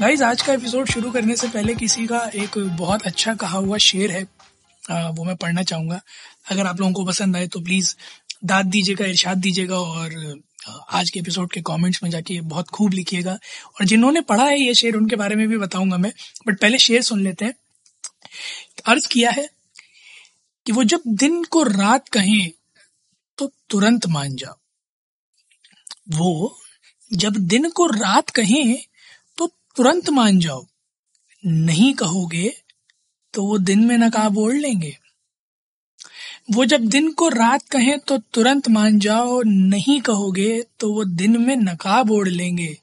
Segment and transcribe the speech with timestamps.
[0.00, 3.76] Guys आज का episode शुरू करने से पहले किसी का एक बहुत अच्छा कहा हुआ
[3.76, 4.22] शेर है
[4.90, 6.00] आ, वो मैं पढ़ना चाहूँगा।
[6.50, 7.94] अगर आप लोगों को पसंद आए तो प्लीज़
[8.44, 10.40] दाद दीजिएगा इरशाद दीजिएगा और
[10.90, 14.74] आज के एपिसोड के कमेंट्स में जाके बहुत खूब लिखिएगा। और जिन्होंने पढ़ा है ये
[14.74, 16.12] शेर उनके बारे में भी बताऊँगा मैं।
[16.46, 17.54] बट पहले शेर सुन लेते हैं।
[18.86, 19.48] अर्ज़ किया है
[20.66, 22.50] कि वो जब दिन को रात कहें
[23.38, 24.56] तो तुरंत मान जाओ।
[26.08, 26.58] वो
[27.10, 28.78] जब दिन को रात कहें
[29.78, 30.64] तुरंत मान जाओ।
[31.44, 32.48] नहीं कहोगे
[33.34, 34.96] तो वो दिन में नकाब ओढ़ लेंगे।
[36.52, 41.40] वो जब दिन को रात कहें तो तुरंत मान जाओ, नहीं कहोगे तो वो दिन
[41.42, 42.76] में नकाब ओढ़ लेंगे।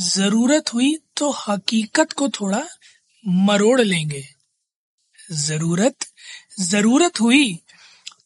[0.00, 2.62] ज़रूरत हुई तो हकीकत को थोड़ा
[3.24, 4.24] मरोड़ लेंगे।
[5.32, 6.06] ज़रूरत
[6.60, 7.58] ज़रूरत हुई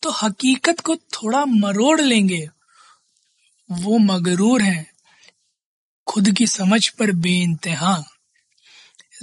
[0.02, 2.48] तो हकीकत को थोड़ा मरोड़ लेंगे।
[3.70, 4.93] वो मगरूर हैं।
[6.06, 8.02] खुद की समझ पर बेइंतहा।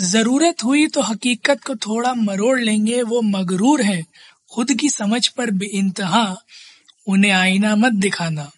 [0.01, 4.05] ज़रूरत हुई तो हकीकत को थोड़ा मरोड़ लेंगे, वो मगरूर हैं।
[4.51, 6.35] खुद की समझ पर बेइंतहा,
[7.07, 8.49] उन्हें आईना मत दिखाना,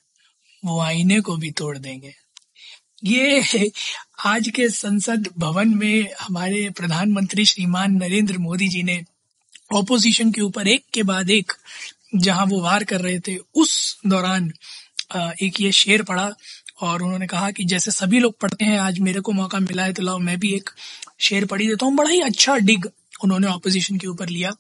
[0.64, 2.14] वो आईने को भी तोड़ देंगे।
[3.04, 3.72] ये
[4.26, 9.02] आज के संसद भवन में हमारे प्रधानमंत्री श्रीमान नरेंद्र मोदी जी ने
[9.74, 11.52] ऑपोजिशन के ऊपर एक के बाद एक,
[12.16, 14.52] जहाँ वो वार कर रहे थे, उस दौरान
[15.44, 16.32] एक ये शेर पढ़ा
[16.84, 19.94] और उन्होंने कहा कि जैसे सभी लोग पढ़ते हैं, आज मेरे को मौका मिला है
[19.94, 20.70] तो लाओ, मैं भी एक
[21.20, 22.86] शेर पढ़ी देता हूँ। बड़ा ही अच्छा डिग
[23.24, 24.52] उन्होंने ऑपोजिशन के ऊपर लिया।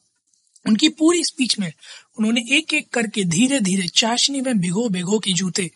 [0.65, 1.71] उनकी पूरी स्पीच में
[2.17, 5.69] उन्होंने एक एक करके धीरे धीरे चाशनी में भिगो भिगो के जूते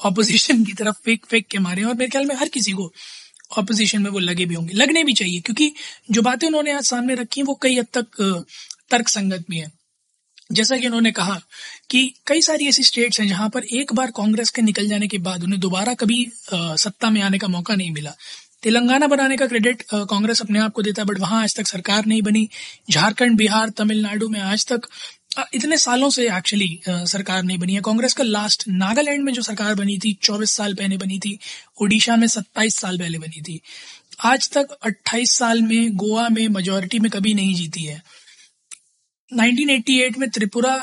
[0.00, 2.92] ऑपोजिशन की तरफ़ फेंक फेंक के मारे और मेरे ख्याल में हर किसी को
[3.58, 5.72] ऑपोजिशन में वो लगे भी होंगे। लगने भी चाहिए, क्योंकि
[6.10, 8.44] जो बातें उन्होंने आज सामने रखी हैं, वो कई हद तक
[8.90, 9.70] तर्क संगत भी है।
[10.52, 11.40] जैसा कि उन्होंने कहा
[11.90, 15.18] कि कई सारी ऐसी स्टेट्स हैं जहाँ पर एक बार कांग्रेस के निकल जाने के
[15.18, 18.14] बाद उन्हें दोबारा कभी सत्ता में आने का मौका नहीं मिला।
[18.62, 22.06] तेलंगाना बनाने का क्रेडिट कांग्रेस अपने आप को देता है बट वहाँ आज तक सरकार
[22.06, 22.48] नहीं बनी।
[22.90, 24.88] झारखंड, बिहार, तमिलनाडु में आज तक
[25.54, 29.74] इतने सालों से एक्चुअली सरकार नहीं बनी है। कांग्रेस का लास्ट नागालैंड में जो सरकार
[29.74, 31.38] बनी थी, चौबीस साल पहले बनी थी,
[31.82, 33.60] ओडिशा में सत्ताईस साल पहले बनी थी।
[34.24, 38.02] आज तक अट्ठाईस साल में गोवा में मेजोरिटी में कभी नहीं जीती है।
[39.32, 40.74] 1988 में त्रिपुरा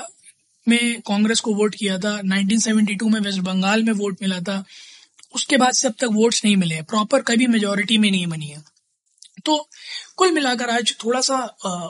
[0.68, 4.64] में कांग्रेस को वोट किया था। 1972 में वेस्ट बंगाल में वोट मिला था।
[5.36, 8.64] उसके बाद से अब तक वोट्स नहीं मिले प्रॉपर कभी मेजोरिटी में नहीं बनी है।
[9.46, 9.70] तो
[10.18, 11.36] कुल मिलाकर आज थोड़ा सा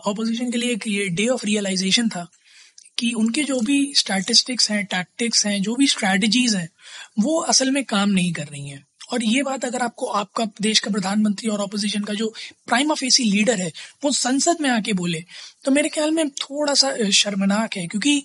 [0.05, 2.27] ऑपोजिशन के लिए एक ये डे ऑफ़ रियलाइजेशन था
[2.97, 6.69] कि उनके जो भी स्टैटिस्टिक्स हैं टैक्टिक्स हैं, जो भी स्ट्रैटेजीज हैं,
[7.19, 10.79] वो असल में काम नहीं कर रही हैं। और ये बात अगर आपको आपका देश
[10.79, 12.33] का प्रधानमंत्री और ऑपोजिशन का जो
[12.67, 13.71] प्राइम ऑफेसी लीडर है,
[14.03, 15.23] वो संसद में आके बोले
[15.65, 18.23] तो मेरे ख्याल में थोड़ा सा शर्मनाक है, क्योंकि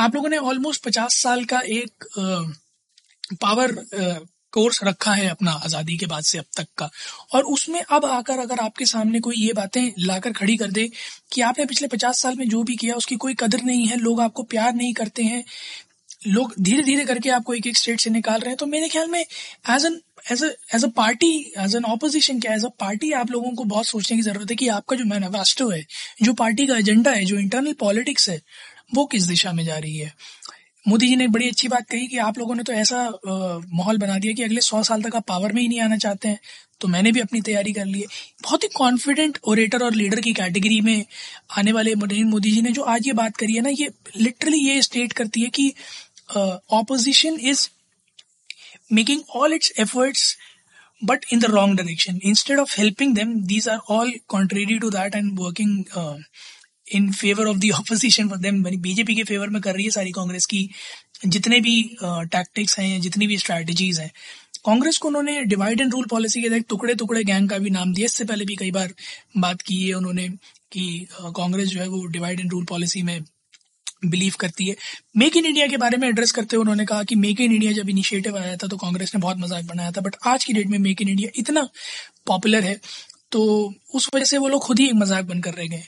[0.00, 2.04] आप लोगों ने ऑलमोस्ट पचास साल का एक
[3.40, 3.72] पावर
[4.52, 6.88] कोर्स रखा है अपना आज़ादी के बाद से अब तक का।
[7.34, 10.88] और उसमें अब आकर अगर आपके सामने कोई ये बातें लाकर खड़ी कर दे
[11.32, 14.20] कि आपने पिछले पचास साल में जो भी किया, उसकी कोई कदर नहीं है, लोग
[14.20, 15.44] आपको प्यार नहीं करते हैं
[16.24, 19.08] लोग धीरे धीरे करके आपको एक एक स्टेट से निकाल रहे हैं। तो मेरे ख्याल
[19.08, 20.00] में as an
[20.32, 20.42] as
[20.74, 24.16] as a party as an opposition क्या एज अ पार्टी आप लोगों को बहुत सोचने
[24.16, 25.84] की ज़रूरत है कि आपका जो मैनिफेस्टो है,
[26.22, 28.40] जो पार्टी का एजेंडा है, जो इंटरनल पॉलिटिक्स है,
[28.94, 30.12] वो किस दिशा में जा रही है?
[30.86, 34.18] मोदी जी ने बड़ी अच्छी बात कही कि आप लोगों ने तो ऐसा माहौल बना
[34.18, 36.38] दिया कि अगले सौ साल तक आप पावर में ही नहीं आना चाहते हैं।
[36.80, 38.06] तो मैंने भी अपनी तैयारी कर ली है।
[38.42, 41.04] बहुत ही कॉन्फिडेंट ओरेटर और लीडर की कैटेगरी में
[41.58, 44.58] आने वाले नरेंद्र मोदी जी ने जो आज ये बात करी है ना, ये लिटरली
[44.58, 45.72] ये स्टेट करती है कि
[46.36, 47.68] opposition is
[48.90, 50.22] making all its efforts
[51.02, 52.18] but in the wrong direction.
[52.22, 56.16] Instead of helping them these are all contrary to that and working uh,
[56.92, 60.10] in favour of the opposition for them BJP के favour में कर रही है सारी
[60.10, 60.68] कांग्रेस की
[61.26, 64.10] जितने भी tactics uh, हैं जितनी भी स्ट्रैटेजीज हैं
[64.64, 67.94] कांग्रेस को उन्होंने डिवाइड एंड रूल पॉलिसी के तहत टुकड़े टुकड़े गैंग का भी नाम
[67.94, 68.94] दिया। इससे पहले भी कई बार
[69.38, 70.28] बात की है उन्होंने
[70.72, 73.20] कि कांग्रेस uh, जो है वो डिवाइड एंड रूल पॉलिसी में
[74.04, 74.76] बिलीव करती है।
[75.16, 77.72] मेक इन इंडिया के बारे में एड्रेस करते हुए उन्होंने कहा कि मेक इन इंडिया
[77.72, 80.66] जब इनिशिएटिव आया था तो कांग्रेस ने बहुत मज़ाक बनाया था बट आज की डेट
[80.66, 81.68] में मेक इन इंडिया इतना
[82.26, 82.80] पॉपुलर है
[83.32, 83.42] तो
[83.94, 85.82] उस वजह से वो लोग खुद ही एक मज़ाक बनकर रह गए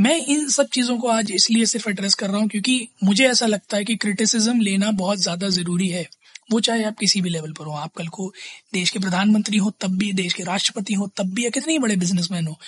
[0.00, 3.46] मैं इन सब चीज़ों को आज इसलिए सिर्फ़ एड्रेस कर रहा हूँ क्योंकि मुझे ऐसा
[3.46, 6.08] लगता है कि क्रिटिसिज्म लेना बहुत ज़्यादा ज़रूरी है।
[6.52, 8.32] वो चाहे आप किसी भी लेवल पर हो, आप कल को
[8.74, 11.96] देश के प्रधानमंत्री हो, तब भी देश के राष्ट्रपति हो, तब भी या कितने बड़े
[11.96, 12.58] बिजनेसमैन हो।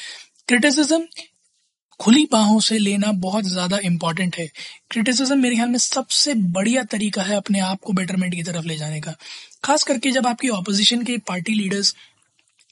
[0.49, 1.01] क्रिटिसिज्म
[2.01, 4.47] खुली बाहों से लेना बहुत ज़्यादा इंपॉर्टेंट है।
[4.91, 8.77] क्रिटिसिज्म मेरे ख्याल में सबसे बढ़िया तरीका है अपने आप को बेटरमेंट की तरफ़ ले
[8.77, 9.15] जाने का।
[9.65, 11.95] खास करके जब आपकी ऑपोजिशन के पार्टी लीडर्स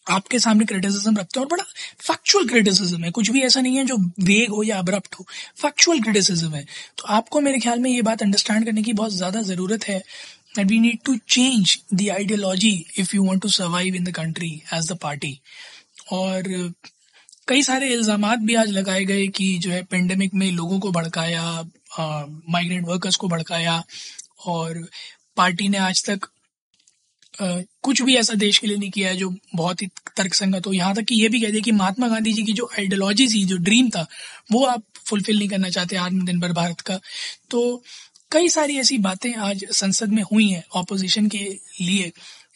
[0.06, 1.64] आपके सामने क्रिटिसिज्म रखते हैं और बड़ा
[2.00, 5.26] फैक्चुअल क्रिटिसिज्म है। कुछ भी ऐसा नहीं है जो वेग हो या अब्रप्ट हो।
[5.56, 6.64] फैक्चुअल क्रिटिसिज्म है।
[6.98, 10.02] तो आपको मेरे ख्याल में ये बात अंडरस्टैंड करने की बहुत ज़्यादा ज़रूरत है।
[10.56, 12.68] That we need to change the ideology
[13.02, 15.30] if you want to survive in the country as the party
[16.12, 16.48] और
[17.48, 21.42] कई सारे इल्ज़ाम भी आज लगाए गए कि जो है पेंडेमिक में लोगों को भड़काया
[21.98, 23.82] माइग्रेंट वर्कर्स को भड़काया
[24.46, 24.78] और
[25.36, 26.28] पार्टी ने आज तक
[27.34, 29.86] आ, कुछ भी ऐसा देश के लिए नहीं किया है जो बहुत ही
[30.16, 32.68] तर्कसंगत हो। यहाँ तक कि ये भी कह दिया कि महात्मा गांधी जी की जो
[32.78, 34.06] आइडियोलॉजी थी जो ड्रीम था
[34.52, 36.98] वो आप फुलफिल नहीं करना चाहते आज दिन भर भारत का।
[37.50, 37.82] तो
[38.32, 41.44] कई सारी ऐसी बातें आज संसद में हुई हैं ऑपोजिशन के
[41.80, 42.12] लिए।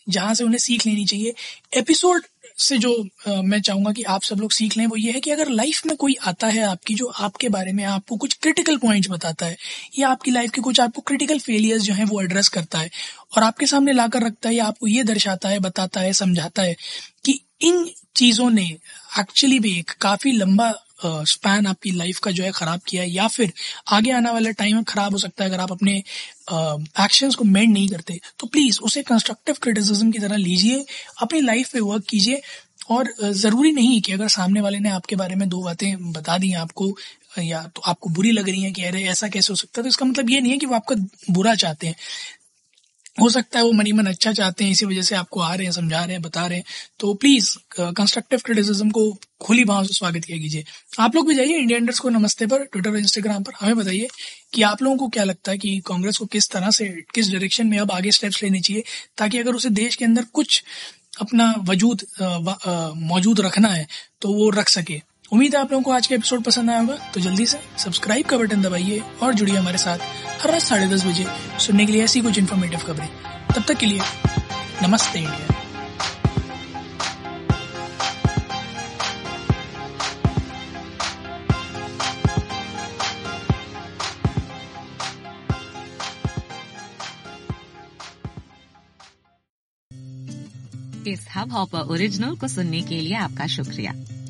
[0.08, 1.34] जहाँ से उन्हें सीख लेनी चाहिए।
[1.76, 2.22] एपिसोड
[2.58, 5.30] से जो आ, मैं चाहूँगा कि आप सब लोग सीख लें वो ये है कि
[5.30, 9.10] अगर लाइफ में कोई आता है आपकी जो आपके बारे में आपको कुछ क्रिटिकल पॉइंट्स
[9.10, 9.56] बताता है
[9.98, 12.90] या आपकी लाइफ के कुछ आपको क्रिटिकल फेलियर्स जो है वो एड्रेस करता है
[13.36, 16.76] और आपके सामने लाकर रखता है या आपको ये दर्शाता है बताता है समझाता है
[17.24, 18.76] कि इन चीज़ों ने
[19.18, 20.72] एक्चुअली भी एक काफ़ी लंबा
[21.02, 23.52] स्पैन आपकी लाइफ का जो है खराब किया है, या फिर
[23.88, 25.96] आगे आने वाला टाइम खराब हो सकता है, अगर आप अपने
[27.00, 30.84] एक्शंस को मेंड नहीं करते तो प्लीज़ उसे कंस्ट्रक्टिव क्रिटिसिज्म की तरह लीजिए,
[31.22, 32.40] अपनी लाइफ पे वर्क कीजिए,
[32.90, 36.52] और ज़रूरी नहीं कि अगर सामने वाले ने आपके बारे में दो बातें बता दी
[36.56, 36.92] आपको,
[37.38, 39.88] या तो आपको बुरी लग रही है कि अरे ऐसा कैसे हो सकता है तो
[39.88, 40.94] इसका मतलब ये नहीं है कि वो आपका
[41.30, 41.94] बुरा चाहते हैं।
[43.20, 45.66] हो सकता है वो मनी मन अच्छा चाहते हैं, इसी वजह से आपको आ रहे
[45.66, 46.64] हैं, समझा रहे हैं, बता रहे हैं।
[47.00, 49.10] तो प्लीज़ कंस्ट्रक्टिव क्रिटिसिज्म को
[49.40, 50.64] खुली भाव से स्वागत किया कीजिए।
[51.00, 54.08] आप लोग भी जाइए इंडिया इंडर्स को नमस्ते पर ट्विटर और इंस्टाग्राम पर, हमें बताइए
[54.54, 57.66] कि आप लोगों को क्या लगता है कि कांग्रेस को किस तरह से, किस डायरेक्शन
[57.66, 58.84] में अब आगे स्टेप्स लेने चाहिए,
[59.18, 60.62] ताकि अगर उसे देश के अंदर कुछ
[61.20, 62.06] अपना वजूद
[62.96, 63.86] मौजूद रखना है
[64.22, 65.00] तो वो रख सके।
[65.32, 68.26] उम्मीद है आप लोगों को आज का एपिसोड पसंद आया होगा तो जल्दी से सब्सक्राइब
[68.26, 69.98] का बटन दबाइए और जुड़िए हमारे साथ।
[70.40, 71.26] हर रात साढ़े दस बजे
[71.60, 73.08] सुनने के लिए ऐसी कुछ इन्फॉर्मेटिव खबरें।
[73.54, 74.00] तब तक के लिए,
[74.82, 75.54] नमस्ते इंडिया।
[91.06, 93.92] इस हब हॉपर ओरिजिनल को सुनने के लिए आपका शुक्रिया।